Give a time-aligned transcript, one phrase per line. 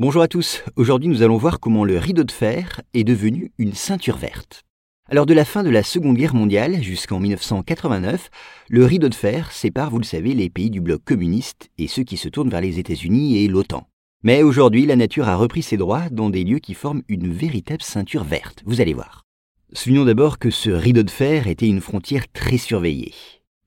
[0.00, 3.74] Bonjour à tous, aujourd'hui nous allons voir comment le rideau de fer est devenu une
[3.74, 4.62] ceinture verte.
[5.10, 8.30] Alors de la fin de la Seconde Guerre mondiale jusqu'en 1989,
[8.68, 12.04] le rideau de fer sépare, vous le savez, les pays du bloc communiste et ceux
[12.04, 13.88] qui se tournent vers les États-Unis et l'OTAN.
[14.22, 17.82] Mais aujourd'hui, la nature a repris ses droits dans des lieux qui forment une véritable
[17.82, 19.24] ceinture verte, vous allez voir.
[19.72, 23.14] Soulignons d'abord que ce rideau de fer était une frontière très surveillée.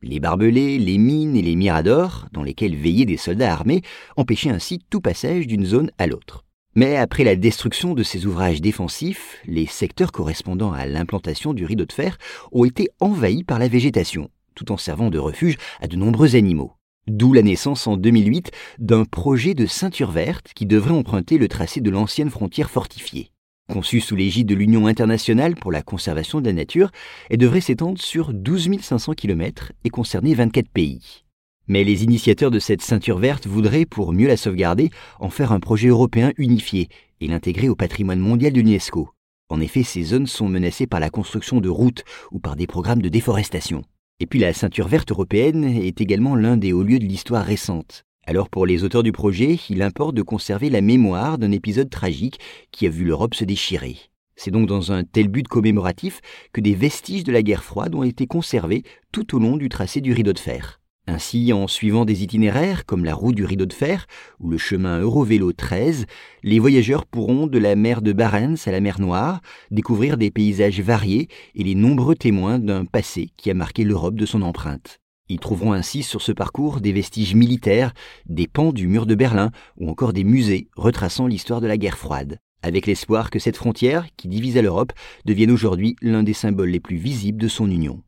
[0.03, 3.83] Les barbelés, les mines et les miradors, dans lesquels veillaient des soldats armés,
[4.17, 6.43] empêchaient ainsi tout passage d'une zone à l'autre.
[6.73, 11.85] Mais après la destruction de ces ouvrages défensifs, les secteurs correspondant à l'implantation du rideau
[11.85, 12.17] de fer
[12.51, 16.73] ont été envahis par la végétation, tout en servant de refuge à de nombreux animaux.
[17.07, 21.79] D'où la naissance en 2008 d'un projet de ceinture verte qui devrait emprunter le tracé
[21.79, 23.31] de l'ancienne frontière fortifiée.
[23.69, 26.91] Conçue sous l'égide de l'Union internationale pour la conservation de la nature,
[27.29, 31.23] elle devrait s'étendre sur 12 500 km et concerner 24 pays.
[31.67, 34.89] Mais les initiateurs de cette ceinture verte voudraient, pour mieux la sauvegarder,
[35.19, 36.89] en faire un projet européen unifié
[37.21, 39.09] et l'intégrer au patrimoine mondial de l'UNESCO.
[39.47, 43.01] En effet, ces zones sont menacées par la construction de routes ou par des programmes
[43.01, 43.83] de déforestation.
[44.19, 48.05] Et puis la ceinture verte européenne est également l'un des hauts lieux de l'histoire récente.
[48.31, 52.39] Alors pour les auteurs du projet, il importe de conserver la mémoire d'un épisode tragique
[52.71, 53.97] qui a vu l'Europe se déchirer.
[54.37, 56.21] C'est donc dans un tel but commémoratif
[56.53, 59.99] que des vestiges de la guerre froide ont été conservés tout au long du tracé
[59.99, 60.79] du rideau de fer.
[61.07, 64.07] Ainsi, en suivant des itinéraires comme la route du rideau de fer
[64.39, 66.05] ou le chemin Eurovélo 13,
[66.43, 70.79] les voyageurs pourront de la mer de Barents à la mer Noire découvrir des paysages
[70.79, 75.00] variés et les nombreux témoins d'un passé qui a marqué l'Europe de son empreinte.
[75.31, 77.93] Ils trouveront ainsi sur ce parcours des vestiges militaires,
[78.25, 81.97] des pans du mur de Berlin ou encore des musées retraçant l'histoire de la guerre
[81.97, 84.91] froide, avec l'espoir que cette frontière, qui divisait l'Europe,
[85.23, 88.03] devienne aujourd'hui l'un des symboles les plus visibles de son union.